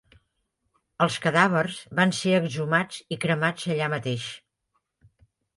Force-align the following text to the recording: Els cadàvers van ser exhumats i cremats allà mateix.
Els 1.05 1.17
cadàvers 1.25 1.77
van 2.01 2.15
ser 2.21 2.33
exhumats 2.37 2.99
i 3.17 3.19
cremats 3.27 3.69
allà 3.75 3.91
mateix. 3.97 4.29